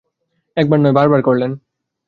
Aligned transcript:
একবার 0.57 0.79
নয়, 0.79 0.95
বারবার 0.95 1.21
করলেন। 1.21 1.51